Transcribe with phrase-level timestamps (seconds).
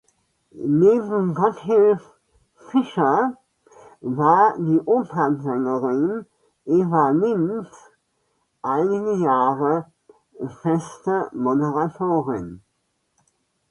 [0.55, 2.11] Neben Gotthilf
[2.55, 3.37] Fischer
[4.01, 6.25] war die Opernsängerin
[6.65, 7.67] Eva Lind
[8.63, 9.91] einige Jahre
[10.63, 12.63] feste Moderatorin.